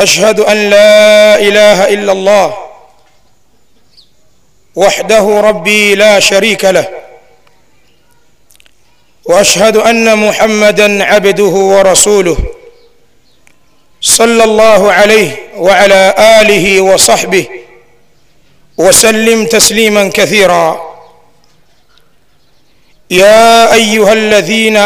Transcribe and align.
أشهد 0.00 0.40
أن 0.40 0.70
لا 0.70 1.38
إله 1.38 1.88
إلا 1.88 2.12
الله 2.12 2.56
وحده 4.76 5.40
ربي 5.40 5.94
لا 5.94 6.20
شريك 6.20 6.64
له 6.64 6.88
وأشهد 9.24 9.76
أن 9.76 10.18
محمدا 10.18 11.04
عبده 11.04 11.44
ورسوله 11.44 12.36
صلى 14.00 14.44
الله 14.44 14.92
عليه 14.92 15.36
وعلى 15.56 16.14
آله 16.40 16.80
وصحبه 16.80 17.46
وسلم 18.78 19.46
تسليما 19.46 20.10
كثيرا. 20.14 20.90
يا 23.10 23.72
أيها 23.74 24.12
الذين 24.12 24.76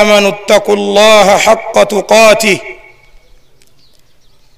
آمنوا 0.00 0.28
اتقوا 0.30 0.74
الله 0.74 1.36
حق 1.36 1.82
تقاته 1.82 2.58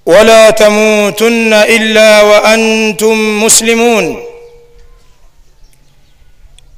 ولا 0.06 0.50
تموتن 0.50 1.52
إلا 1.52 2.22
وأنتم 2.22 3.44
مسلمون. 3.44 4.22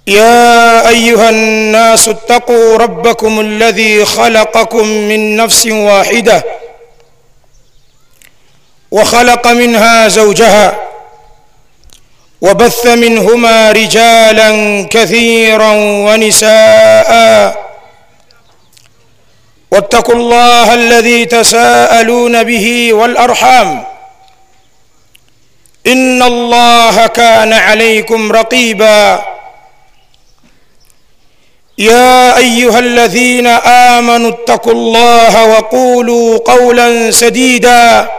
يا 0.07 0.89
أيها 0.89 1.31
الناس 1.31 2.09
اتقوا 2.09 2.77
ربكم 2.77 3.41
الذي 3.41 4.05
خلقكم 4.05 4.87
من 4.87 5.37
نفس 5.37 5.67
واحدة 5.67 6.45
وخلق 8.91 9.47
منها 9.47 10.09
زوجها 10.09 10.79
وبث 12.41 12.87
منهما 12.87 13.73
رجالا 13.73 14.51
كثيرا 14.91 15.73
ونساء 15.77 17.68
واتقوا 19.71 20.15
الله 20.15 20.75
الذي 20.75 21.25
تساءلون 21.25 22.43
به 22.43 22.93
والأرحام. 22.93 23.85
إن 25.87 26.23
الله 26.23 27.07
كان 27.07 27.53
عليكم 27.53 28.33
رقيبا. 28.33 29.23
يا 31.79 32.37
أيها 32.37 32.79
الذين 32.79 33.47
آمنوا 33.97 34.31
اتقوا 34.31 34.73
الله 34.73 35.45
وقولوا 35.45 36.39
قولا 36.39 37.11
سديدا. 37.11 38.11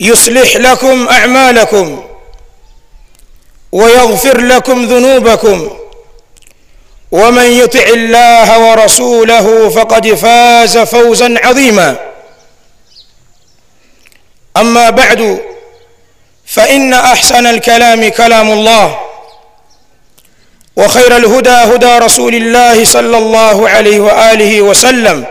يصلح 0.00 0.56
لكم 0.56 1.08
أعمالكم 1.08 2.04
ويغفر 3.72 4.40
لكم 4.40 4.84
ذنوبكم. 4.84 5.70
ومن 7.12 7.44
يطع 7.44 7.82
الله 7.82 8.58
ورسوله 8.70 9.68
فقد 9.68 10.14
فاز 10.14 10.78
فوزا 10.78 11.34
عظيما. 11.44 11.96
أما 14.56 14.90
بعد 14.90 15.40
فإن 16.46 16.94
أحسن 16.94 17.46
الكلام 17.46 18.08
كلام 18.10 18.50
الله 18.52 18.98
وخير 20.76 21.16
الهدى 21.16 21.50
هدى 21.50 21.98
رسول 21.98 22.34
الله 22.34 22.84
صلى 22.84 23.18
الله 23.18 23.68
عليه 23.68 24.00
وآله 24.00 24.60
وسلم 24.62 25.24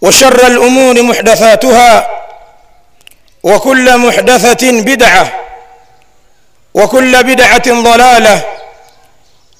وشر 0.00 0.46
الأمور 0.46 1.02
محدثاتها 1.02 2.10
وكل 3.42 3.98
محدثة 3.98 4.70
بدعة 4.80 5.32
وكل 6.74 7.22
بدعة 7.22 7.82
ضلالة 7.82 8.44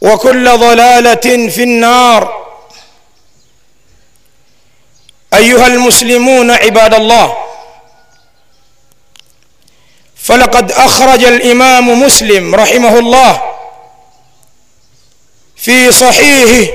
وكل 0.03 0.45
ضلالة 0.59 1.49
في 1.49 1.63
النار. 1.63 2.43
أيها 5.35 5.67
المسلمون 5.67 6.51
عباد 6.51 6.95
الله 6.95 7.37
فلقد 10.17 10.73
أخرج 10.73 11.25
الإمام 11.25 12.03
مسلم 12.03 12.55
رحمه 12.55 12.99
الله 12.99 13.43
في 15.57 15.93
صحيحه 15.93 16.73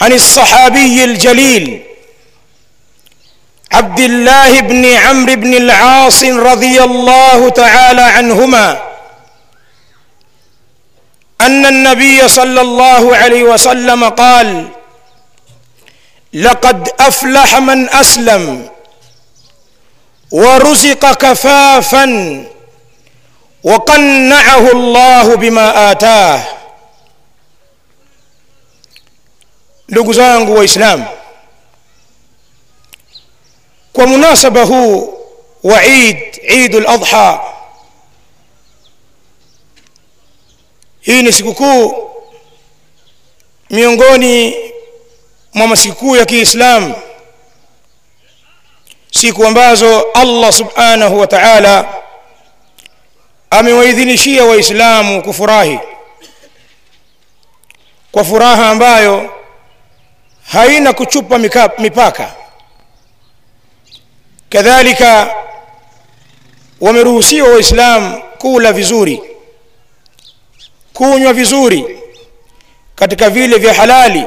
عن 0.00 0.12
الصحابي 0.12 1.04
الجليل 1.04 1.82
عبد 3.72 4.00
الله 4.00 4.60
بن 4.60 4.84
عمرو 4.94 5.34
بن 5.36 5.54
العاص 5.54 6.24
رضي 6.24 6.82
الله 6.82 7.48
تعالى 7.48 8.02
عنهما 8.02 8.91
أن 11.46 11.66
النبي 11.66 12.28
صلى 12.28 12.60
الله 12.60 13.16
عليه 13.16 13.42
وسلم 13.42 14.04
قال 14.08 14.68
لقد 16.32 16.88
أفلح 17.00 17.56
من 17.58 17.88
أسلم 17.90 18.68
ورزق 20.30 21.12
كفافا 21.12 22.06
وقنعه 23.64 24.70
الله 24.72 25.34
بما 25.36 25.90
آتاه. 25.90 26.42
Ndugu 29.88 30.12
huu 34.64 35.18
wa 35.62 35.82
Eid 35.84 36.40
Eid 36.42 36.74
al-Adha 36.76 37.40
hii 41.02 41.22
ni 41.22 41.32
sikukuu 41.32 42.10
miongoni 43.70 44.54
mwa 45.54 45.66
masikukuu 45.66 46.16
ya 46.16 46.24
Kiislamu. 46.26 46.94
Siku 49.10 49.46
ambazo 49.46 50.00
Allah 50.14 50.52
subhanahu 50.52 51.18
wa 51.20 51.26
ta'ala 51.26 51.94
amewaidhinishia 53.50 54.44
waislamu 54.44 55.22
kufurahi. 55.22 55.78
Kwa 58.12 58.24
furaha 58.24 58.68
ambayo 58.70 59.34
haina 60.46 60.92
kuchupa 60.92 61.38
mipaka. 61.78 62.34
Kadhalika 64.48 65.34
wameruhusiwa 66.80 67.48
waislamu 67.48 68.22
kula 68.38 68.72
vizuri 68.72 69.22
kunywa 70.92 71.32
vizuri 71.32 71.98
katika 72.94 73.30
vile 73.30 73.58
vya 73.58 73.74
halali 73.74 74.24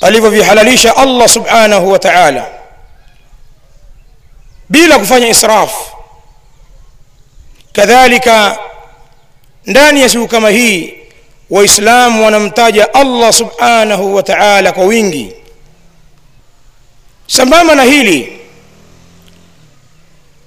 alivyovihalalisha 0.00 0.96
Allah 0.96 1.28
subhanahu 1.28 1.90
wa 1.92 1.98
ta'ala. 1.98 2.46
Bila 4.68 4.98
kufanya 4.98 5.28
israfu 5.28 5.96
kadhalika 7.72 8.58
ndani 9.66 10.00
ya 10.02 10.08
siku 10.08 10.28
kama 10.28 10.50
hii 10.50 10.94
waislamu 11.50 12.24
wanamtaja 12.24 12.94
Allah 12.94 13.32
subhanahu 13.32 14.14
wa 14.14 14.22
ta'ala 14.22 14.72
kwa 14.72 14.84
wingi. 14.84 15.32
Sambamba 17.26 17.74
na 17.74 17.82
hili 17.82 18.40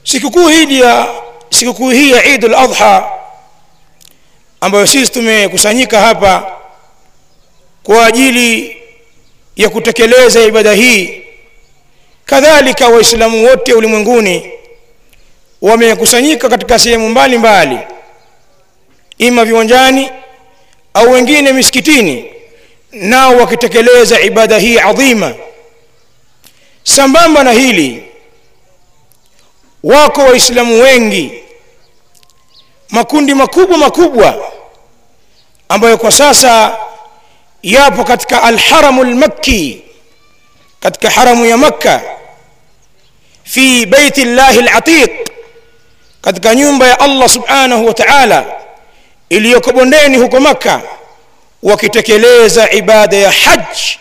sikukuu 0.03 0.47
hii 0.47 0.79
ya 0.79 1.07
sikukuu 1.49 1.89
hii 1.89 2.11
ya 2.11 2.23
Eid 2.25 2.45
al-Adha 2.45 3.09
ambayo 4.61 4.87
sisi 4.87 5.11
tumekusanyika 5.11 6.01
hapa 6.01 6.51
kwa 7.83 8.05
ajili 8.05 8.77
ya 9.55 9.69
kutekeleza 9.69 10.41
ibada 10.43 10.73
hii. 10.73 11.21
Kadhalika 12.25 12.87
waislamu 12.87 13.45
wote 13.45 13.73
ulimwenguni 13.73 14.51
wamekusanyika 15.61 16.49
katika 16.49 16.79
sehemu 16.79 17.09
mbalimbali 17.09 17.77
ima 19.17 19.45
viwanjani 19.45 20.09
au 20.93 21.11
wengine 21.11 21.51
misikitini 21.53 22.25
nao 22.91 23.37
wakitekeleza 23.37 24.21
ibada 24.21 24.57
hii 24.57 24.79
adhima. 24.79 25.33
Sambamba 26.83 27.43
na 27.43 27.51
hili 27.51 28.03
wako 29.83 30.21
waislamu 30.21 30.81
wengi 30.83 31.31
makundi 32.89 33.33
makubwa 33.33 33.77
makubwa 33.77 34.51
ambayo 35.69 35.97
kwa 35.97 36.11
sasa 36.11 36.77
yapo 37.63 38.03
katika 38.03 38.43
alharamu 38.43 39.03
lmakki 39.03 39.81
katika 40.79 41.09
haramu 41.09 41.45
ya 41.45 41.57
makka 41.57 42.01
fi 43.43 43.85
beiti 43.85 44.25
llahi 44.25 44.61
latiq 44.61 45.11
katika 46.21 46.55
nyumba 46.55 46.87
ya 46.87 46.99
allah 46.99 47.29
subhanahu 47.29 47.85
wa 47.85 47.93
taala 47.93 48.45
iliyoko 49.29 49.71
bondeni 49.71 50.17
huko 50.17 50.39
makka 50.39 50.81
wakitekeleza 51.63 52.71
ibada 52.71 53.17
ya 53.17 53.31
haji 53.31 53.99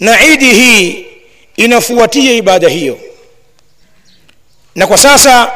na 0.00 0.24
idi 0.24 0.52
hii 0.54 1.06
inafuatia 1.56 2.32
ibada 2.32 2.68
hiyo. 2.68 2.98
Na 4.74 4.86
kwa 4.86 4.98
sasa 4.98 5.52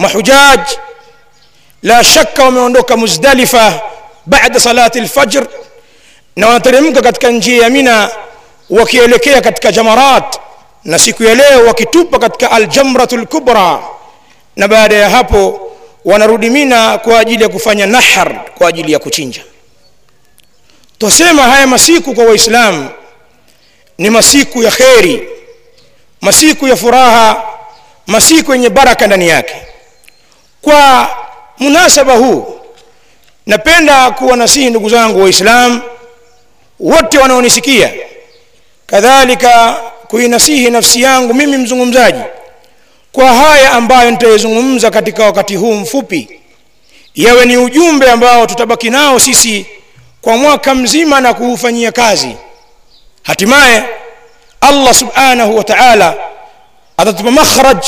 mahujaj. 0.00 0.60
La 1.82 2.04
shaka 2.04 2.44
wameondoka 2.44 2.96
muzdalifa 2.96 3.80
baada 4.26 4.60
salati 4.60 5.00
lfajr 5.00 5.46
na 6.36 6.46
wanateremka 6.46 7.02
katika 7.02 7.30
njia 7.30 7.62
ya 7.62 7.70
mina 7.70 8.10
wakielekea 8.70 9.40
katika 9.40 9.72
jamarat 9.72 10.40
na 10.84 10.98
siku 10.98 11.24
ya 11.24 11.34
leo 11.34 11.66
wakitupa 11.66 12.18
katika 12.18 12.50
aljamratu 12.50 13.16
lkubra 13.16 13.78
na 14.56 14.68
baada 14.68 14.96
ya 14.96 15.10
hapo 15.10 15.70
wanarudi 16.04 16.50
mina 16.50 16.98
kwa 16.98 17.18
ajili 17.20 17.42
ya 17.42 17.48
kufanya 17.48 17.86
nahar 17.86 18.44
kwa 18.58 18.68
ajili 18.68 18.92
ya 18.92 18.98
kuchinja. 18.98 19.42
Twasema 20.98 21.42
haya 21.42 21.66
masiku 21.66 22.14
kwa 22.14 22.24
waislamu 22.24 22.88
ni 23.98 24.10
masiku 24.10 24.62
ya 24.62 24.70
kheri 24.70 25.28
masiku 26.20 26.68
ya 26.68 26.76
furaha 26.76 27.42
masiku 28.06 28.52
yenye 28.52 28.68
baraka 28.70 29.06
ndani 29.06 29.28
yake 29.28 29.56
kwa 30.62 31.08
munasaba 31.58 32.14
huu 32.16 32.60
napenda 33.46 34.10
kuwanasihi 34.10 34.70
ndugu 34.70 34.88
zangu 34.88 35.22
waislamu 35.22 35.80
wote 36.80 37.18
wanaonisikia. 37.18 37.92
Kadhalika 38.86 39.72
kuinasihi 40.08 40.70
nafsi 40.70 41.02
yangu 41.02 41.34
mimi 41.34 41.56
mzungumzaji 41.56 42.20
kwa 43.12 43.32
haya 43.34 43.72
ambayo 43.72 44.10
nitayozungumza 44.10 44.90
katika 44.90 45.24
wakati 45.24 45.56
huu 45.56 45.74
mfupi 45.74 46.40
yawe 47.14 47.44
ni 47.44 47.56
ujumbe 47.56 48.10
ambao 48.10 48.46
tutabaki 48.46 48.90
nao 48.90 49.18
sisi 49.20 49.66
kwa 50.20 50.36
mwaka 50.36 50.74
mzima 50.74 51.20
na 51.20 51.34
kuufanyia 51.34 51.92
kazi. 51.92 52.36
Hatimaye 53.22 53.84
allah 54.60 54.94
subhanahu 54.94 55.56
wa 55.56 55.64
taala 55.64 56.14
atatupa 56.96 57.30
makhraj 57.30 57.84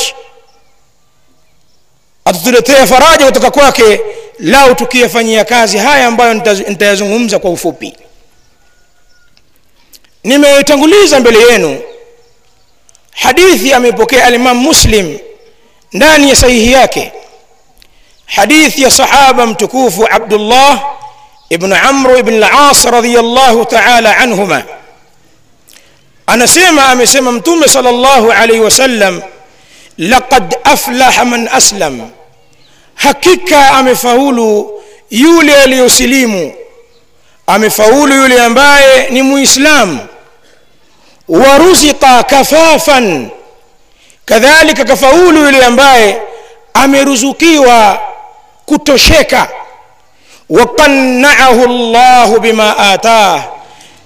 atatuletea 2.24 2.86
faraja 2.86 3.26
kutoka 3.26 3.50
kwake 3.50 4.00
lau 4.38 4.74
tukiyafanyia 4.74 5.44
kazi 5.44 5.78
haya 5.78 6.06
ambayo 6.06 6.34
nitayazungumza 6.68 7.38
kwa 7.38 7.50
ufupi. 7.50 7.96
Nimetanguliza 10.24 11.20
mbele 11.20 11.38
yenu 11.52 11.80
hadithi 13.14 13.72
amepokea 13.72 14.24
alimam 14.24 14.56
muslim 14.56 15.18
ndani 15.92 16.28
ya 16.30 16.36
sahihi 16.36 16.72
yake. 16.72 17.12
Hadithi 18.26 18.82
ya 18.82 18.90
sahaba 18.90 19.46
mtukufu 19.46 20.06
abdullah 20.10 20.82
ibn 21.48 21.72
amru 21.72 22.18
ibn 22.18 22.38
las 22.38 22.84
radiallahu 22.84 23.64
taala 23.64 24.16
anhuma. 24.16 24.62
Anasema 26.26 26.88
amesema 26.88 27.32
mtume 27.32 27.68
sal 27.68 27.84
llahu 27.84 28.32
alaihi 28.32 28.60
wasallam 28.62 29.22
laqad 29.98 30.56
aflaha 30.64 31.24
man 31.24 31.48
aslam. 31.52 32.10
Hakika 32.94 33.70
amefaulu 33.70 34.82
yule 35.10 35.56
aliyosilimu. 35.62 36.52
Amefaulu 37.46 38.14
yule 38.14 38.42
ambaye 38.42 39.08
ni 39.10 39.22
muislamu 39.22 39.98
waruziqa 41.28 42.22
kafafan. 42.22 43.28
Kadhalika 44.24 44.84
kafaulu 44.84 45.44
yule 45.44 45.64
ambaye 45.64 46.22
ameruzukiwa 46.74 48.00
kutosheka. 48.66 49.48
Waqannaahu 50.50 51.66
llahu 51.66 52.40
bima 52.40 52.78
atah 52.78 53.44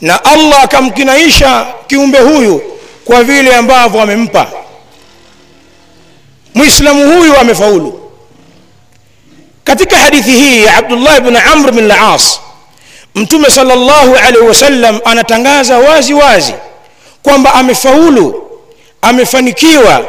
na 0.00 0.24
allah 0.24 0.62
akamkinaisha 0.62 1.66
kiumbe 1.86 2.18
huyu 2.18 2.62
kwa 3.04 3.24
vile 3.24 3.56
ambavyo 3.56 4.00
amempa 4.02 4.46
muislamu 6.56 7.12
huyu 7.18 7.36
amefaulu. 7.38 8.10
Katika 9.64 9.96
hadithi 9.96 10.30
hii 10.30 10.64
ya 10.64 10.76
abdullah 10.76 11.20
bn 11.20 11.36
amr 11.36 11.72
bn 11.72 11.86
las 11.86 12.40
mtume 13.14 13.50
sal 13.50 13.66
llahu 13.66 14.16
alaihi 14.16 14.46
wasallam 14.48 15.00
anatangaza 15.04 15.78
wazi 15.78 16.14
wazi 16.14 16.54
kwamba 17.22 17.54
amefaulu 17.54 18.50
amefanikiwa 19.02 20.04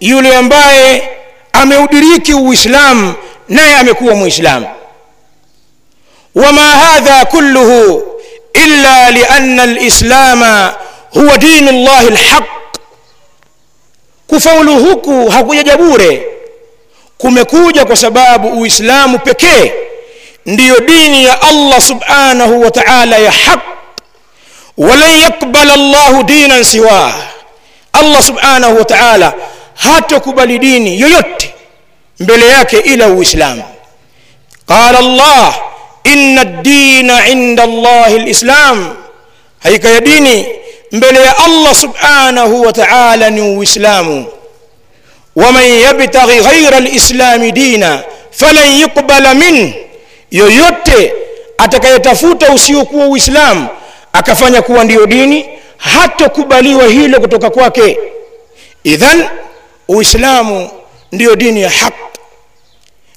yule 0.00 0.36
ambaye 0.36 1.08
ameudiriki 1.52 2.34
uislamu 2.34 3.14
naye 3.48 3.76
amekuwa 3.76 4.14
muislamu. 4.14 4.66
Wama 6.34 6.60
hadha 6.62 7.24
kulluhu 7.24 8.02
illa 8.52 9.10
lianna 9.10 9.66
lislama 9.66 10.74
huwa 11.10 11.38
dinu 11.38 11.72
llahi 11.72 12.10
lhaq 12.10 12.44
kufaulu 14.28 14.74
huku 14.84 15.28
hakujaja 15.30 15.76
bure. 15.76 16.26
Kumekuja 17.18 17.84
kwa 17.84 17.96
sababu 17.96 18.48
uislamu 18.60 19.18
pekee 19.18 19.72
ndiyo 20.46 20.80
dini 20.80 21.24
ya 21.24 21.42
allah 21.42 21.80
subhanahu 21.80 22.60
wa 22.62 22.70
taala 22.70 23.18
ya 23.18 23.30
haq. 23.32 23.60
Walan 24.76 25.20
yaqbala 25.20 25.76
llahu 25.76 26.22
dinan 26.22 26.64
siwah. 26.64 27.14
Allah 27.92 28.22
subhanahu 28.22 28.76
wa 28.78 28.84
taala 28.84 29.32
hatokubali 29.74 30.58
dini 30.58 31.00
yoyote 31.00 31.54
mbele 32.20 32.48
yake 32.48 32.78
ila 32.78 33.06
uislamu. 33.08 33.62
Qala 34.66 35.00
llah 35.02 35.54
inna 36.04 36.44
ddina 36.44 37.28
inda 37.28 37.66
llahi 37.66 38.18
lislam 38.18 38.96
haika 39.62 39.88
ya 39.88 40.00
dini 40.00 40.46
mbele 40.92 41.20
ya 41.20 41.38
allah 41.38 41.74
subhanahu 41.74 42.62
wa 42.62 42.72
taala 42.72 43.30
ni 43.30 43.40
uislamu. 43.40 44.26
Waman 45.36 45.64
yabtaghi 45.80 46.40
ghaira 46.40 46.80
lislami 46.80 47.52
dina 47.52 48.02
falan 48.30 48.80
yuqbala 48.80 49.34
min 49.34 49.74
yoyote 50.30 51.12
atakayetafuta 51.58 52.52
usiokuwa 52.52 53.06
uislamu 53.06 53.66
akafanya 54.12 54.62
kuwa 54.62 54.84
ndiyo 54.84 55.06
dini 55.06 55.48
hatokubaliwa 55.76 56.84
hilo 56.86 57.20
kutoka 57.20 57.50
kwake. 57.50 57.98
Idhan 58.84 59.24
uislamu 59.88 60.70
ndiyo 61.12 61.36
dini 61.36 61.62
ya 61.62 61.70
haq. 61.70 61.94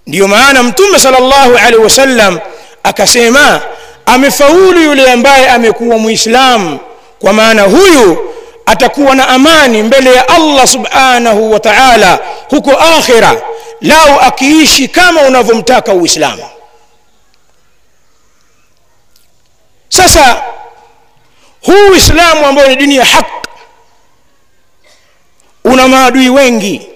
Ndiyo 0.07 0.27
maana 0.27 0.63
mtume 0.63 0.99
sal 0.99 1.13
llahu 1.13 1.57
alaihi 1.57 1.75
wasallam 1.83 2.39
akasema 2.83 3.61
amefaulu 4.05 4.81
yule 4.81 5.11
ambaye 5.11 5.49
amekuwa 5.49 5.97
muislamu 5.97 6.79
kwa 7.21 7.33
maana 7.33 7.61
huyu 7.61 8.33
atakuwa 8.65 9.15
na 9.15 9.27
amani 9.27 9.83
mbele 9.83 10.13
ya 10.15 10.29
allah 10.29 10.67
subhanahu 10.67 11.51
wa 11.51 11.59
taala 11.59 12.19
huko 12.49 12.71
akhira 12.71 13.41
lau 13.81 14.19
akiishi 14.19 14.87
kama 14.87 15.21
unavyomtaka 15.21 15.93
uislamu. 15.93 16.43
Sasa 19.89 20.43
huu 21.61 21.89
uislamu 21.91 22.45
ambao 22.45 22.67
ni 22.67 22.75
dini 22.75 22.95
ya 22.95 23.05
haq 23.05 23.25
una 25.63 25.87
maadui 25.87 26.29
wengi 26.29 26.87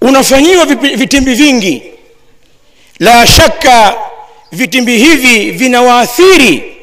unafanyiwa 0.00 0.64
vitimbi 0.66 1.34
vingi. 1.34 1.82
La 2.98 3.26
shaka 3.26 3.94
vitimbi 4.52 4.98
hivi 4.98 5.50
vinawaathiri 5.50 6.81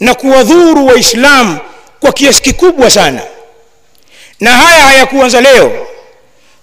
na 0.00 0.14
kuwadhuru 0.14 0.86
waislamu 0.86 1.58
kwa 2.00 2.12
kiasi 2.12 2.42
kikubwa 2.42 2.90
sana. 2.90 3.20
Na 4.40 4.50
haya 4.50 4.84
hayakuanza 4.84 5.40
leo 5.40 5.86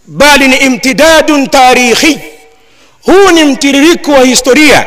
bali 0.07 0.47
ni 0.47 0.55
imtidadun 0.55 1.47
tarikhi. 1.47 2.19
Huu 3.05 3.31
ni 3.31 3.43
mtiririko 3.43 4.11
wa 4.11 4.25
historia 4.25 4.85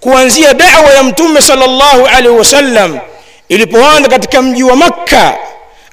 kuanzia 0.00 0.54
dawa 0.54 0.90
ya 0.92 1.02
mtume 1.02 1.42
sallallahu 1.42 2.06
alaihi 2.06 2.28
wasallam 2.38 2.98
ilipoanza 3.48 4.08
katika 4.08 4.42
mji 4.42 4.62
wa 4.62 4.76
makka 4.76 5.34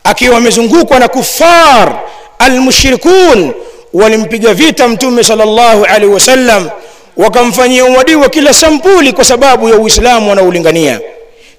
akiwa 0.03 0.37
amezungukwa 0.37 0.99
na 0.99 1.07
kufar 1.07 1.99
almushrikun 2.39 3.53
walimpiga 3.93 4.53
vita 4.53 4.87
mtume 4.87 5.23
sallallahu 5.23 5.85
alaihi 5.85 6.13
wasallam 6.13 6.69
wakamfanyia 7.17 7.85
uadui 7.85 8.15
wa 8.15 8.29
kila 8.29 8.53
sampuli 8.53 9.13
kwa 9.13 9.25
sababu 9.25 9.69
ya 9.69 9.75
uislamu 9.75 10.29
wanaolingania 10.29 10.99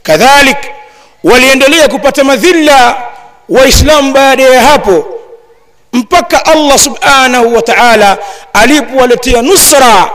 kadhalik 0.03 0.57
waliendelea 1.25 1.89
kupata 1.89 2.25
madhila 2.25 3.03
waislamu 3.49 4.13
baada 4.13 4.43
ya 4.43 4.61
hapo 4.63 5.05
mpaka 5.93 6.47
allah 6.47 6.79
subhanahu 6.79 7.55
wa 7.55 7.63
taala 7.63 8.19
alipowaletea 8.53 9.43
nusra 9.43 10.11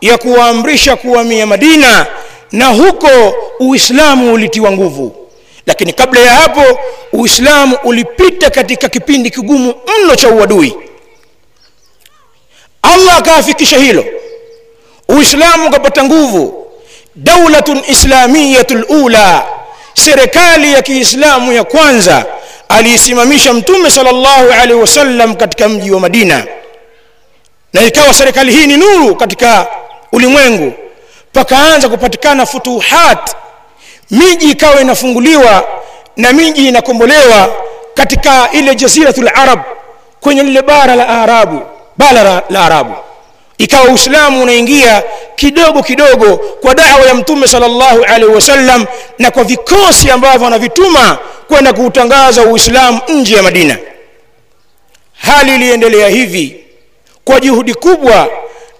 ya 0.00 0.18
kuwaamrisha 0.18 0.96
kuhamia 0.96 1.46
madina 1.46 2.06
na 2.52 2.66
huko 2.66 3.34
uislamu 3.60 4.34
ulitiwa 4.34 4.72
nguvu. 4.72 5.16
Lakini 5.66 5.92
kabla 5.92 6.20
ya 6.20 6.30
hapo 6.34 6.62
uislamu 7.12 7.76
ulipita 7.84 8.50
katika 8.50 8.88
kipindi 8.88 9.30
kigumu 9.30 9.74
mno 10.04 10.16
cha 10.16 10.28
uadui. 10.28 10.76
Allah 12.82 13.16
akaafikisha 13.16 13.78
hilo. 13.78 14.04
Uislamu 15.08 15.66
ukapata 15.68 16.04
nguvu 16.04 16.66
daulatun 17.16 17.82
islamiyatu 17.88 18.74
lula 18.78 19.42
serikali 19.94 20.72
ya 20.72 20.82
kiislamu 20.82 21.52
ya 21.52 21.64
kwanza 21.64 22.24
aliisimamisha 22.68 23.52
mtume 23.52 23.90
salllahu 23.90 24.50
alaihi 24.52 24.80
wasallam 24.80 25.34
katika 25.34 25.68
mji 25.68 25.90
wa 25.90 26.00
madina. 26.00 26.44
Na 27.72 27.82
ikawa 27.82 28.14
serikali 28.14 28.52
hii 28.52 28.66
ni 28.66 28.76
nuru 28.76 29.16
katika 29.16 29.66
ulimwengu. 30.12 30.72
Pakaanza 31.32 31.88
kupatikana 31.88 32.46
futuhat 32.46 33.36
miji 34.10 34.50
ikawa 34.50 34.80
inafunguliwa 34.80 35.64
na 36.16 36.32
miji 36.32 36.68
inakombolewa 36.68 37.52
katika 37.94 38.48
ile 38.52 38.74
jaziratul 38.74 39.28
arab 39.34 39.60
kwenye 40.20 40.42
lile 40.42 40.62
bara 40.62 40.94
la 40.94 41.08
arabu 41.08 41.62
bara 41.96 42.42
la 42.50 42.64
arabu 42.64 42.94
ikawa 43.60 43.88
uislamu 43.88 44.42
unaingia 44.42 45.02
kidogo 45.36 45.82
kidogo 45.82 46.36
kwa 46.36 46.74
dawa 46.74 47.00
ya 47.06 47.14
mtume 47.14 47.46
sallallahu 47.48 48.04
alaihi 48.04 48.34
wasallam 48.34 48.86
na 49.18 49.30
kwa 49.30 49.44
vikosi 49.44 50.10
ambavyo 50.10 50.44
wanavituma 50.44 51.18
kwenda 51.48 51.72
kuutangaza 51.72 52.42
uislamu 52.42 53.00
nje 53.08 53.34
ya 53.36 53.42
madina. 53.42 53.78
Hali 55.18 55.54
iliendelea 55.54 56.08
hivi 56.08 56.64
kwa 57.24 57.40
juhudi 57.40 57.74
kubwa 57.74 58.28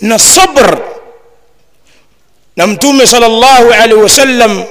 na 0.00 0.18
sabr 0.18 0.78
na 2.56 2.66
mtume 2.66 3.06
salllahu 3.06 3.72
alaihi 3.72 4.02
wasallam 4.02 4.62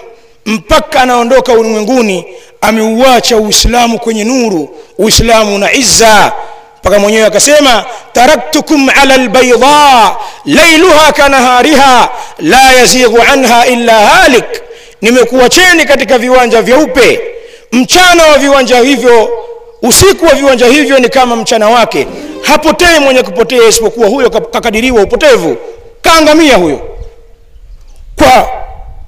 mpaka 0.45 1.01
anaondoka 1.01 1.53
ulimwenguni 1.53 2.25
ameuacha 2.61 3.37
uislamu 3.37 3.99
kwenye 3.99 4.23
nuru 4.23 4.77
uislamu 4.97 5.57
na 5.57 5.73
izza 5.73 6.31
mpaka 6.81 7.00
mwenyewe 7.00 7.25
akasema 7.25 7.86
taraktukum 8.13 8.89
ala 9.01 9.17
lbaida 9.17 10.15
lailuha 10.45 11.12
kanahariha 11.12 12.09
la 12.39 12.71
yazighu 12.74 13.19
anha 13.33 13.67
illa 13.67 13.93
halik. 14.07 14.45
Nimekuacheni 15.01 15.86
katika 15.86 16.17
viwanja 16.17 16.62
vyeupe. 16.62 17.21
Mchana 17.71 18.24
wa 18.25 18.38
viwanja 18.38 18.79
hivyo 18.79 19.29
usiku 19.81 20.25
wa 20.25 20.33
viwanja 20.33 20.65
hivyo 20.67 21.00
ni 21.00 21.09
kama 21.09 21.36
mchana 21.36 21.69
wake. 21.69 22.07
Hapotei 22.41 23.00
mwenye 23.00 23.24
kupotea 23.24 23.67
isipokuwa 23.67 24.07
huyo 24.07 24.29
kakadiriwa 24.29 25.01
upotevu. 25.03 25.57
Kaangamia 26.01 26.55
huyo. 26.55 26.79
Kwa 28.15 28.48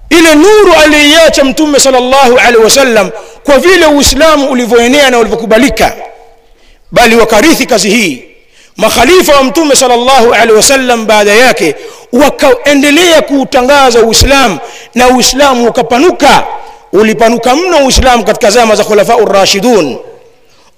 ile 0.10 0.36
nuru 0.36 0.74
aliiacha 0.84 1.44
mtume 1.44 1.80
salllahu 1.80 2.38
alaihi 2.38 2.64
wasallam 2.64 3.10
kwa 3.44 3.58
vile 3.58 3.86
uislamu 3.86 4.52
ulivyoenea 4.52 5.10
na 5.10 5.20
ulivyokubalika 5.20 5.94
bali 6.92 7.16
wakarithi 7.16 7.66
kazi 7.66 7.90
hii. 7.90 8.24
Makhalifa 8.78 9.36
wa 9.36 9.44
mtume 9.44 9.76
sallallahu 9.76 10.34
alaihi 10.34 10.54
wasallam 10.54 11.06
baada 11.06 11.34
yake 11.34 11.76
wakaendelea 12.14 13.22
kuutangaza 13.22 14.00
uislamu 14.00 14.60
na 14.96 15.08
uislamu 15.08 15.68
ukapanuka. 15.70 16.44
Ulipanuka 16.94 17.56
mno 17.56 17.78
uislamu 17.86 18.24
katika 18.26 18.50
zama 18.52 18.76
za 18.76 18.84
khulafau 18.84 19.26
rashidun 19.26 19.98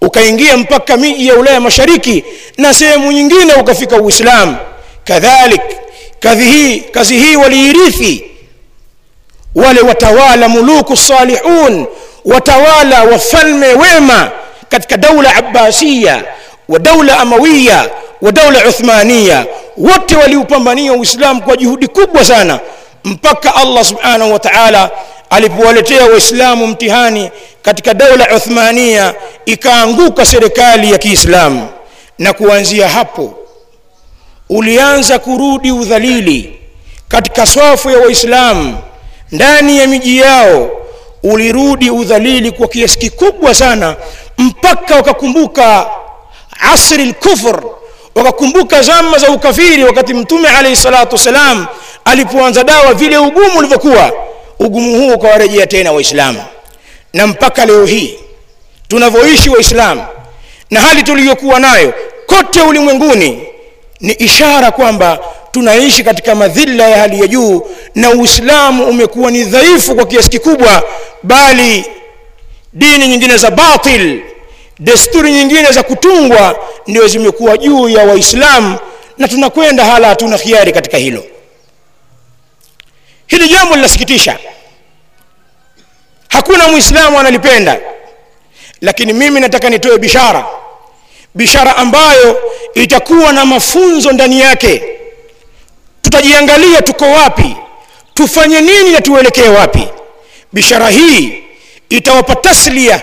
ukaingia 0.01 0.57
mpaka 0.57 0.97
miji 0.97 1.27
ya 1.27 1.35
ulaya 1.35 1.59
mashariki 1.59 2.23
na 2.57 2.73
sehemu 2.73 3.11
nyingine 3.11 3.53
ukafika 3.53 3.95
uislamu. 4.01 4.57
Kadhalik 5.03 5.61
kazi 6.19 6.43
hii 6.45 6.79
kazi 6.79 7.17
hii 7.19 7.35
waliirithi. 7.35 8.25
Wale 9.55 9.81
watawala 9.81 10.49
muluku 10.49 10.97
salihun 10.97 11.85
watawala 12.25 13.03
wafalme 13.03 13.67
wema 13.67 14.31
katika 14.73 14.97
daula 14.97 15.35
abbasiya 15.35 16.23
wa 16.69 16.79
daula 16.79 17.19
amawiya 17.19 17.89
wa 18.21 18.31
daula 18.31 18.65
uthmania 18.69 19.45
wote 19.77 20.15
waliupambania 20.15 20.93
uislamu 20.93 21.41
kwa 21.41 21.57
juhudi 21.57 21.87
kubwa 21.87 22.25
sana 22.25 22.59
mpaka 23.03 23.55
allah 23.55 23.85
subhanahu 23.85 24.33
wa 24.33 24.39
taala 24.39 24.91
alipowaletea 25.29 26.05
waislamu 26.05 26.67
mtihani 26.67 27.31
katika 27.61 27.93
daula 27.93 28.35
uthmania 28.35 29.13
ikaanguka 29.45 30.25
serikali 30.25 30.91
ya 30.91 30.97
kiislamu. 30.97 31.67
Na 32.19 32.33
kuanzia 32.33 32.89
hapo 32.89 33.33
ulianza 34.49 35.19
kurudi 35.19 35.71
udhalili 35.71 36.59
katika 37.07 37.45
swafu 37.45 37.89
ya 37.89 37.97
waislamu. 37.97 38.77
Ndani 39.31 39.77
ya 39.79 39.87
miji 39.87 40.17
yao 40.17 40.69
ulirudi 41.23 41.89
udhalili 41.89 42.51
kwa 42.51 42.67
kiasi 42.67 42.97
kikubwa 42.97 43.53
sana 43.53 43.95
mpaka 44.37 44.95
wakakumbuka 44.95 45.85
asri 46.73 47.05
lkufr 47.05 47.63
wakakumbuka 48.15 48.81
zama 48.81 49.17
za 49.17 49.29
ukafiri 49.29 49.83
wakati 49.83 50.13
mtume 50.13 50.47
alaihi 50.49 50.75
salatu 50.77 51.15
wassalam 51.15 51.65
alipoanza 52.05 52.63
dawa 52.63 52.93
vile 52.93 53.17
ugumu 53.17 53.59
ulivyokuwa. 53.59 54.11
Ugumu 54.59 54.97
huu 54.97 55.13
ukawarejea 55.13 55.67
tena 55.67 55.91
waislamu. 55.91 56.43
Na 57.13 57.27
mpaka 57.27 57.65
leo 57.65 57.85
hii 57.85 58.19
tunavyoishi 58.87 59.49
waislamu 59.49 60.05
na 60.69 60.81
hali 60.81 61.03
tuliyokuwa 61.03 61.59
nayo 61.59 61.93
kote 62.25 62.61
ulimwenguni 62.61 63.47
ni 63.99 64.13
ishara 64.13 64.71
kwamba 64.71 65.19
tunaishi 65.51 66.03
katika 66.03 66.35
madhila 66.35 66.87
ya 66.89 66.97
hali 66.99 67.21
ya 67.21 67.27
juu 67.27 67.67
na 67.95 68.09
uislamu 68.09 68.85
umekuwa 68.85 69.31
ni 69.31 69.43
dhaifu 69.43 69.95
kwa 69.95 70.05
kiasi 70.05 70.29
kikubwa 70.29 70.83
bali 71.23 71.85
dini 72.73 73.07
nyingine 73.07 73.37
za 73.37 73.51
batil 73.51 74.21
desturi 74.79 75.31
nyingine 75.31 75.71
za 75.71 75.83
kutungwa 75.83 76.59
ndio 76.87 77.07
zimekuwa 77.07 77.57
juu 77.57 77.89
ya 77.89 78.03
waislamu 78.05 78.77
na 79.17 79.27
tunakwenda 79.27 79.85
hala 79.85 80.07
hatuna 80.07 80.37
khiari 80.37 80.71
katika 80.71 80.97
hilo. 80.97 81.23
Hili 83.27 83.47
jambo 83.49 83.75
linasikitisha. 83.75 84.37
Hakuna 86.29 86.67
mwislamu 86.67 87.19
analipenda. 87.19 87.79
Lakini 88.81 89.13
mimi 89.13 89.39
nataka 89.39 89.69
nitoe 89.69 89.97
bishara. 89.97 90.45
Bishara 91.35 91.75
ambayo 91.77 92.39
itakuwa 92.73 93.33
na 93.33 93.45
mafunzo 93.45 94.11
ndani 94.11 94.39
yake. 94.39 94.83
Tutajiangalia 96.01 96.81
tuko 96.81 97.05
wapi 97.11 97.55
tufanye 98.13 98.61
nini 98.61 98.89
na 98.91 99.01
tuelekee 99.01 99.47
wapi. 99.49 99.87
Bishara 100.53 100.89
hii 100.89 101.42
itawapa 101.97 102.35
taslia 102.35 103.01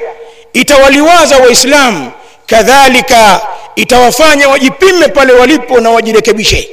itawaliwaza 0.53 1.37
waislamu 1.37 2.13
kadhalika 2.47 3.41
itawafanya 3.77 4.49
wajipime 4.49 5.09
pale 5.09 5.33
walipo 5.33 5.81
na 5.81 5.91
wajirekebishe 5.91 6.69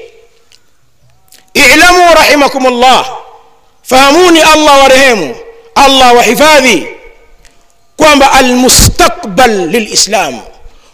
ilamu 1.54 2.14
rahimakumullah 2.16 3.18
fahamuni 3.84 4.42
allah 4.42 4.84
warehemu 4.84 5.36
allah 5.76 6.16
wahifadhi 6.16 6.88
kwamba 7.98 8.32
almustakbal 8.32 9.68
lilislam 9.70 10.40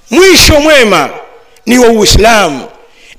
mwisho 0.09 0.59
mwema 0.59 1.09
ni 1.65 1.77
wa 1.77 1.87
uislamu 1.87 2.67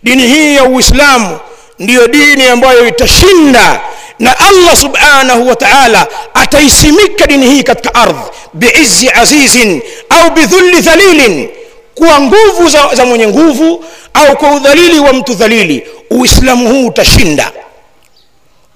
dini 0.03 0.27
hii 0.27 0.55
ya 0.57 0.65
uislamu 0.65 1.39
ndiyo 1.79 2.09
dini 2.09 2.47
ambayo 2.49 2.87
itashinda 2.89 3.81
na 4.19 4.39
allah 4.39 4.77
subhanahu 4.77 5.49
wa 5.49 5.57
taala 5.57 6.07
ataisimika 6.35 7.27
dini 7.27 7.47
hii 7.47 7.63
katika 7.63 7.95
ardhi 7.95 8.21
biizzi 8.55 9.11
azizin 9.11 9.83
au 10.09 10.31
bidhulli 10.31 10.81
dhalilin 10.81 11.49
kwa 11.95 12.21
nguvu 12.21 12.69
za, 12.69 12.95
za 12.95 13.05
mwenye 13.05 13.27
nguvu 13.29 13.85
au 14.15 14.37
kwa 14.37 14.51
udhalili 14.53 14.99
wa 14.99 15.13
mtu 15.13 15.35
dhalili. 15.35 15.87
Uislamu 16.11 16.69
huu 16.69 16.87
utashinda. 16.87 17.51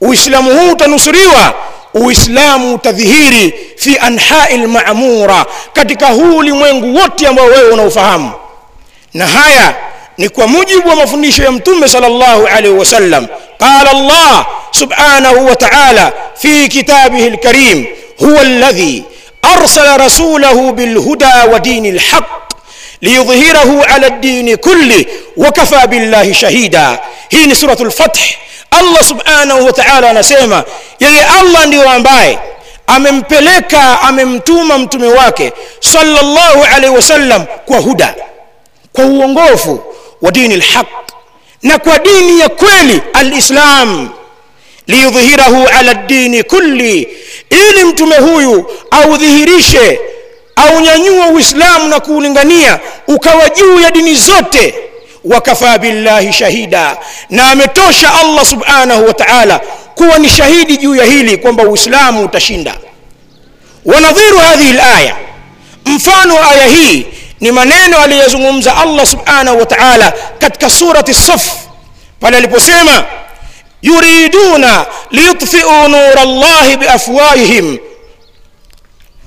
Uislamu 0.00 0.50
huu 0.58 0.70
utanusuriwa 0.72 1.54
uislamu 1.94 2.74
utadhihiri 2.74 3.54
fi 3.76 3.98
anhai 3.98 4.56
lmamura 4.58 5.46
katika 5.72 6.06
huu 6.06 6.36
ulimwengu 6.36 6.98
wote 7.00 7.26
ambao 7.26 7.46
wewe 7.46 7.70
unaufahamu. 7.72 8.32
Na 9.14 9.26
haya 9.26 9.74
ni 10.18 10.28
kwa 10.28 10.46
mujibu 10.46 10.88
wa 10.88 10.96
mafundisho 10.96 11.42
ya 11.42 11.52
mtume 11.52 11.88
salllahu 11.88 12.46
alaihi 12.46 12.78
wasallam. 12.78 13.26
Qala 13.58 13.90
allah 13.90 14.46
subhanahu 14.70 15.46
wa 15.46 15.56
taala 15.56 16.12
fi 16.34 16.68
kitabihi 16.68 17.30
lkarim 17.30 17.86
huwa 18.18 18.40
alladhi 18.40 19.04
arsala 19.42 19.96
rasulahu 19.96 20.72
bilhuda 20.72 21.44
wa 21.44 21.58
dini 21.60 21.90
lhaq 21.92 22.24
liyudhhirahu 23.00 23.82
ala 23.82 24.10
ddini 24.10 24.56
kulli 24.56 25.08
wakafa 25.36 25.86
billahi 25.86 26.34
shahida 26.34 26.98
hii 27.28 27.46
ni 27.46 27.54
suratu 27.54 27.84
lfath 27.84 28.18
allah 28.70 29.04
subhanahu 29.04 29.64
wa 29.66 29.72
taala 29.72 30.10
anasema 30.10 30.64
yeye 31.00 31.24
allah 31.24 31.66
ndiyo 31.66 31.90
ambaye 31.90 32.38
amempeleka 32.86 34.00
amemtuma 34.02 34.78
mtume 34.78 35.06
wake 35.08 35.52
sallallahu 35.80 36.64
alaihi 36.74 36.96
wasallam 36.96 37.44
kwa 37.66 37.78
huda 37.78 38.14
kwa 38.92 39.04
uongofu 39.04 39.80
wa 40.22 40.30
dini 40.30 40.56
lhaq 40.56 40.86
na 41.62 41.78
kwa 41.78 41.98
dini 41.98 42.40
ya 42.40 42.48
kweli 42.48 43.02
alislam 43.12 44.08
liyudhhirahu 44.88 45.68
ala 45.78 45.94
dini 45.94 46.42
kulli 46.42 47.08
ili 47.50 47.84
mtume 47.84 48.16
huyu 48.16 48.66
audhihirishe 48.90 50.00
aunyanyue 50.56 51.26
uislamu 51.26 51.88
na 51.88 52.00
kuulingania 52.00 52.78
ukawa 53.08 53.48
juu 53.48 53.80
ya 53.80 53.90
dini 53.90 54.14
zote. 54.14 54.74
Wakafa 55.24 55.78
billahi 55.78 56.32
shahida 56.32 56.96
na 57.30 57.50
ametosha 57.50 58.14
allah 58.14 58.46
subhanahu 58.46 59.06
wa 59.06 59.14
taala 59.14 59.60
kuwa 59.94 60.18
ni 60.18 60.28
shahidi 60.28 60.76
juu 60.76 60.96
ya 60.96 61.04
hili 61.04 61.36
kwamba 61.36 61.62
uislamu 61.62 62.24
utashinda. 62.24 62.74
Wanadhiru 63.84 64.38
hadhihi 64.38 64.72
laya 64.72 65.16
mfano 65.86 66.34
wa 66.34 66.50
aya 66.50 66.66
hii 66.66 67.06
ni 67.40 67.52
maneno 67.52 67.98
aliyozungumza 67.98 68.76
allah 68.76 69.06
subhanahu 69.06 69.58
wa 69.58 69.66
taala 69.66 70.12
katika 70.38 70.70
surati 70.70 71.14
saf 71.14 71.52
pale 72.20 72.36
aliposema 72.36 73.04
yuriduna 73.82 74.86
liyutfiu 75.10 75.88
nura 75.88 76.24
llahi 76.24 76.76
biafwahihim 76.76 77.78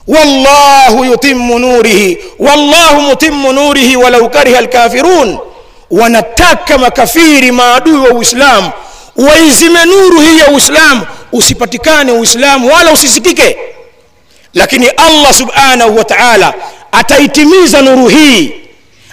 wallahu 0.07 1.05
yutimmu 1.05 1.59
nurihi 1.59 2.17
wallahu 2.39 3.01
mutimmu 3.01 3.53
nurihi 3.53 3.95
walau 3.95 4.29
kariha 4.29 4.59
alkafirun 4.59 5.37
wanataka 5.91 6.77
makafiri 6.77 7.51
maadui 7.51 7.97
wa 7.99 8.09
uislamu 8.09 8.71
waizime 9.15 9.85
nuru 9.85 10.19
hii 10.19 10.39
ya 10.39 10.47
uislamu 10.47 11.01
usipatikane 11.31 12.11
uislamu 12.11 12.73
wala 12.73 12.91
usisikike 12.91 13.57
lakini 14.53 14.87
allah 14.87 15.33
subhanahu 15.33 15.97
wa 15.97 16.03
taala 16.03 16.53
ataitimiza 16.91 17.81
nuru 17.81 18.07
hii 18.07 18.51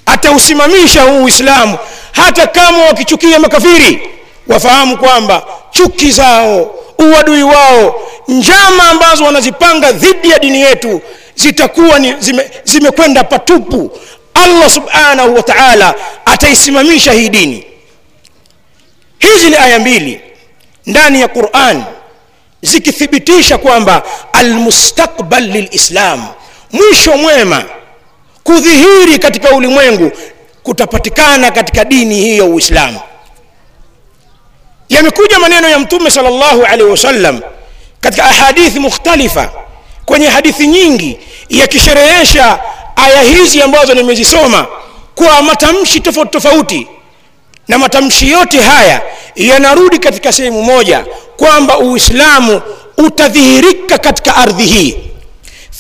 atausimamisha 0.07 1.03
huu 1.03 1.25
uislamu 1.25 1.79
hata 2.13 2.47
kama 2.47 2.79
wakichukia 2.79 3.39
makafiri 3.39 4.09
wafahamu 4.49 4.97
kwamba 4.99 5.43
chuki 5.71 6.11
zao 6.11 6.75
uadui 6.99 7.43
wao 7.43 8.01
njama 8.29 8.91
ambazo 8.91 9.25
wanazipanga 9.25 9.93
dhidi 9.93 10.31
ya 10.31 10.39
dini 10.39 10.61
yetu 10.61 11.01
zitakuwa 11.35 11.99
ni 11.99 12.15
zimekwenda 12.65 13.21
zime 13.21 13.29
patupu. 13.31 13.91
Allah 14.35 14.71
subhanahu 14.71 15.35
wa 15.35 15.43
taala 15.43 15.95
ataisimamisha 16.25 17.13
hii 17.13 17.29
dini. 17.29 17.65
Hizi 19.19 19.51
ni 19.51 19.57
aya 19.57 19.79
mbili 19.79 20.21
ndani 20.87 21.21
ya 21.21 21.29
quran 21.29 21.85
zikithibitisha 22.63 23.59
kwamba 23.59 24.03
almustakbal 24.33 25.45
lilislam 25.45 26.27
mwisho 26.73 27.17
mwema 27.17 27.65
kudhihiri 28.45 29.19
katika 29.19 29.51
ulimwengu 29.51 30.13
kutapatikana 30.63 31.51
katika 31.51 31.85
dini 31.85 32.15
hii 32.15 32.39
ya 32.39 32.45
uislamu 32.45 33.01
yamekuja 34.89 35.39
maneno 35.39 35.69
ya 35.69 35.79
mtume 35.79 36.11
sallallahu 36.11 36.57
llahu 36.57 36.65
alaihi 36.65 36.91
wasallam 36.91 37.41
katika 38.01 38.25
ahadithi 38.25 38.79
mukhtalifa 38.81 39.51
kwenye 40.05 40.27
hadithi 40.29 40.67
nyingi 40.67 41.19
yakisherehesha 41.49 42.59
aya 42.97 43.23
hizi 43.23 43.63
ambazo 43.63 43.95
nimezisoma 43.95 44.67
kwa 45.15 45.43
matamshi 45.43 46.01
tofauti 46.01 46.31
tofauti. 46.31 46.87
Na 47.69 47.79
matamshi 47.79 48.31
yote 48.31 48.61
haya 48.61 49.03
yanarudi 49.37 49.99
katika 49.99 50.33
sehemu 50.33 50.63
moja 50.63 51.05
kwamba 51.37 51.79
uislamu 51.79 52.63
utadhihirika 52.97 53.99
katika 53.99 54.37
ardhi 54.37 54.65
hii. 54.67 54.97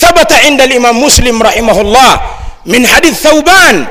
Thabata 0.01 0.43
inda 0.43 0.67
limam 0.67 0.97
muslim 0.97 1.43
rahimahullah 1.43 2.21
min 2.67 2.87
hadith 2.87 3.23
thauban. 3.23 3.87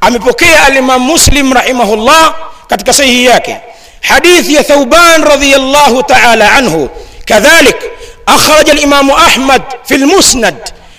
Amepokea 0.00 0.64
alimam 0.64 1.02
muslim 1.02 1.52
rahimahullah 1.52 2.34
katika 2.68 2.92
sahihi 2.92 3.24
yake 3.24 3.56
حديث 4.02 4.48
يا 4.48 4.62
ثوبان 4.62 5.22
رضي 5.22 5.56
الله 5.56 6.00
تعالى 6.00 6.44
عنه. 6.44 6.88
كذلك 7.26 7.90
أخرج 8.28 8.70
الإمام 8.70 9.10
أحمد 9.10 9.62
في 9.88 9.94
المسند. 9.94 10.56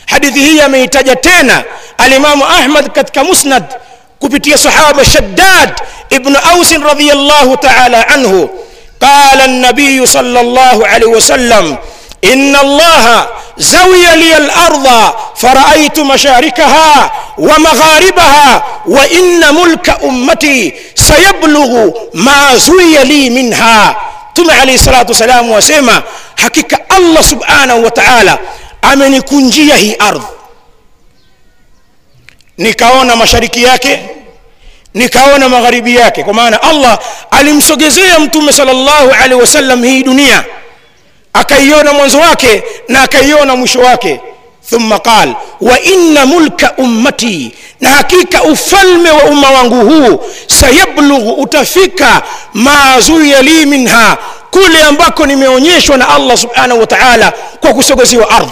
حديث 0.08 0.38
هي 0.38 0.68
من 0.68 0.90
تجتين 0.90 1.52
الإمام 2.02 2.42
أحمد 2.42 2.88
كمسند. 2.90 3.66
كبت 4.22 4.48
يا 4.48 4.56
صحابة 4.56 5.04
شداد 5.04 5.74
ابن 6.14 6.36
أوس 6.36 6.74
رضي 6.74 7.12
الله 7.12 7.56
تعالى 7.56 7.98
عنه. 7.98 8.50
قال 9.02 9.42
النبي 9.42 10.06
صلى 10.06 10.42
الله 10.42 10.88
عليه 10.88 11.08
وسلم 11.08 11.78
إن 12.24 12.56
الله 12.56 13.28
زوي 13.58 14.16
لي 14.16 14.38
الأرض 14.38 15.14
فرأيت 15.36 16.00
مشاركها 16.00 17.12
ومغاربها 17.38 18.64
وإن 18.86 19.56
ملك 19.56 19.90
أمتي 20.04 20.74
سيبلغ 20.96 21.90
ما 22.14 22.58
زوي 22.58 23.04
لي 23.04 23.30
منها. 23.30 23.96
ثم 24.38 24.52
عليه 24.52 24.74
الصلاة 24.74 25.06
والسلام 25.08 25.52
وسيما. 25.52 26.04
حقيقة 26.38 26.98
الله 26.98 27.22
سبحانه 27.22 27.76
وتعالى 27.76 28.40
أمن 28.94 29.22
كنجيه 29.22 29.98
أرض. 30.02 30.24
نكاون 32.60 33.18
مشاركياك 33.18 33.86
نكاون 34.96 35.48
مغاربيك 35.48 36.20
كمان 36.20 36.58
الله 36.70 37.00
علم 37.34 37.60
سجزي 37.60 38.14
صلى 38.50 38.72
الله 38.72 39.16
عليه 39.16 39.36
وسلم 39.36 39.84
هي 39.84 40.02
دنيا. 40.02 40.61
Akaiona 41.34 41.94
mwanzo 41.94 42.20
wake 42.20 42.64
na 42.88 43.04
akaiona 43.04 43.56
mwisho 43.56 43.80
wake. 43.80 44.20
Thumma 44.70 45.00
qal 45.00 45.34
wa 45.62 45.80
inna 45.82 46.26
mulka 46.26 46.74
ummati 46.78 47.52
na 47.82 47.90
hakika 47.90 48.44
ufalme 48.44 49.12
wa 49.12 49.24
umma 49.24 49.50
wangu 49.52 49.76
huu 49.90 50.20
sayablughu 50.48 51.32
utafika 51.34 52.22
ma 52.54 53.00
zuya 53.00 53.42
li 53.42 53.66
minha 53.66 54.18
kule 54.52 54.84
ambako 54.84 55.26
nimeonyeshwa 55.26 55.98
na 55.98 56.10
allah 56.10 56.38
subhanahu 56.38 56.80
wa 56.80 56.88
taala 56.88 57.34
kwa 57.60 57.74
kusogeziwa 57.74 58.30
ardhi. 58.30 58.52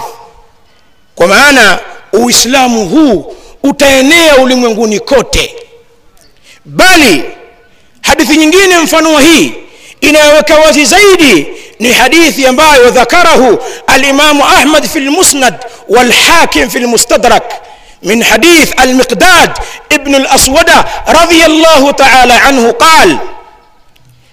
Kwa 1.14 1.26
maana 1.26 1.78
uislamu 2.12 2.88
huu 2.88 3.34
utaenea 3.62 4.36
ulimwenguni 4.36 5.00
kote. 5.00 5.54
Bali 6.64 7.24
hadithi 8.02 8.36
nyingine 8.36 8.78
mfano 8.78 9.18
hii 9.18 9.52
inayoweka 10.00 10.54
wazi 10.58 10.84
zaidi 10.84 11.46
ni 11.80 11.92
hadithi 11.92 12.46
ambayo 12.46 12.90
dhakarahu 12.90 13.58
alimamu 13.86 14.44
ahmad 14.44 14.86
fi 14.88 15.00
lmusnad 15.00 15.54
walhakim 15.88 16.70
fi 16.70 16.78
lmustadrak 16.78 17.44
من 18.02 18.24
حديث 18.24 18.72
المقداد 18.80 19.50
ابن 19.92 20.14
الأسود 20.14 20.70
رضي 21.08 21.46
الله 21.46 21.90
تعالى 21.90 22.32
عنه 22.32 22.70
قال 22.70 23.18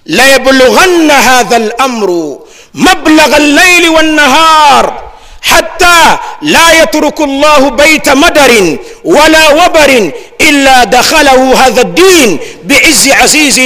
ليبلغن 0.06 1.10
هذا 1.10 1.56
الأمر 1.56 2.38
مبلغ 2.74 3.36
الليل 3.36 3.88
والنهار 3.88 5.02
حتى 5.42 6.16
لا 6.42 6.82
يترك 6.82 7.20
الله 7.20 7.70
بيت 7.70 8.08
مدر 8.08 8.76
ولا 9.04 9.48
وبر 9.48 10.10
إلا 10.40 10.84
دخله 10.84 11.66
هذا 11.66 11.80
الدين 11.82 12.38
بعز 12.64 13.08
عزيز 13.08 13.58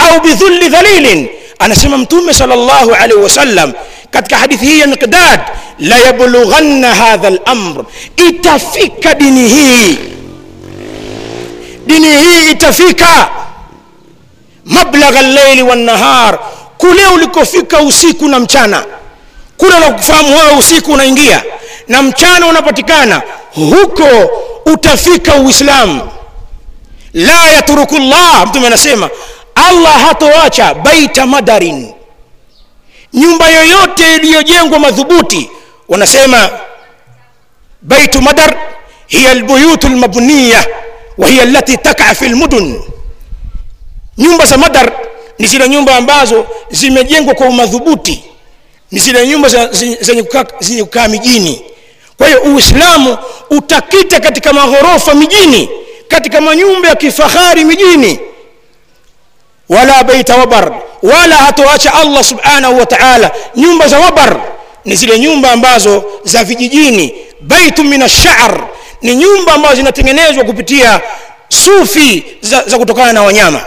أو 0.00 0.18
بذل 0.18 0.70
ذليل 0.76 1.28
anasema 1.60 1.98
mtume 1.98 2.34
sallallahu 2.34 2.94
alaihi 2.94 3.22
wasallam 3.22 3.72
katika 4.10 4.36
hadithi 4.36 4.66
hii 4.66 4.80
ya 4.80 4.86
miqdad 4.86 5.40
layablughanna 5.78 6.94
hadha 6.94 7.30
lamr 7.30 7.84
itafika 8.28 9.14
dini 9.14 9.48
hii. 9.48 9.98
Dini 11.86 12.06
hii 12.18 12.50
itafika. 12.50 13.28
Mablagha 14.64 15.22
llaili 15.22 15.62
wannahar. 15.62 16.38
Kule 16.78 17.06
ulikofika 17.06 17.80
usiku 17.80 18.28
na 18.28 18.40
mchana. 18.40 18.84
Kule 19.56 19.74
unakufahamu 19.76 20.36
wewe 20.36 20.52
usiku 20.52 20.92
unaingia 20.92 21.42
na 21.88 22.02
mchana 22.02 22.46
unapatikana. 22.46 23.22
Huko 23.54 24.30
utafika 24.66 25.34
uislamu. 25.34 26.00
La 27.14 27.50
yatruku 27.50 27.98
llah 27.98 28.46
mtume 28.46 28.66
anasema 28.66 29.10
allah 29.68 30.00
hatoacha 30.06 30.74
baita 30.74 31.26
madarin. 31.26 31.92
Nyumba 33.12 33.48
yoyote 33.48 34.14
iliyojengwa 34.16 34.78
madhubuti 34.78 35.50
wanasema 35.88 36.50
baitu 37.82 38.22
madar 38.22 38.56
hiya 39.06 39.30
albuyutu 39.30 39.88
lmabniya 39.88 40.66
wa 41.18 41.28
hiya 41.28 41.42
allati 41.42 41.76
takaa 41.76 42.14
fi 42.14 42.28
lmudun 42.28 42.82
nyumba 44.18 44.46
za 44.46 44.56
madar 44.58 44.92
ni 45.38 45.46
zile 45.46 45.68
nyumba 45.68 45.96
ambazo 45.96 46.46
zimejengwa 46.70 47.34
kwa 47.34 47.46
umadhubuti 47.46 48.24
ni 48.90 49.00
zile 49.00 49.26
nyumba 49.28 49.48
zenye 50.00 50.22
kukaa, 50.22 50.44
kukaa 50.80 51.08
mijini. 51.08 51.62
Kwa 52.18 52.26
hiyo 52.26 52.40
uislamu 52.42 53.18
utakita 53.50 54.20
katika 54.20 54.52
maghorofa 54.52 55.14
mijini 55.14 55.68
katika 56.08 56.40
manyumba 56.40 56.88
ya 56.88 56.94
kifahari 56.94 57.64
mijini 57.64 58.20
wala 59.70 60.04
beita 60.04 60.36
wabar 60.36 60.72
wala 61.02 61.36
hatoacha 61.36 61.94
allah 61.94 62.24
subhanahu 62.24 62.78
wa 62.78 62.86
taala 62.86 63.30
nyumba 63.56 63.88
za 63.88 63.98
wabar 63.98 64.40
ni 64.84 64.96
zile 64.96 65.18
nyumba 65.18 65.50
ambazo 65.52 66.04
za 66.24 66.44
vijijini. 66.44 67.14
Baitu 67.40 67.84
min 67.84 68.02
ashar 68.02 68.60
ni 69.02 69.14
nyumba 69.16 69.52
ambazo 69.52 69.74
zinatengenezwa 69.74 70.44
kupitia 70.44 71.00
sufi 71.48 72.24
za, 72.40 72.64
za 72.66 72.78
kutokana 72.78 73.12
na 73.12 73.22
wanyama. 73.22 73.60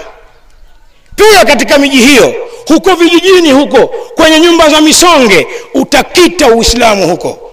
Pia 1.15 1.45
katika 1.45 1.77
miji 1.77 1.97
hiyo 1.97 2.33
huko 2.67 2.95
vijijini 2.95 3.51
huko 3.51 3.87
kwenye 4.15 4.39
nyumba 4.39 4.69
za 4.69 4.81
misonge 4.81 5.47
utakita 5.73 6.47
uislamu 6.47 7.07
huko 7.07 7.51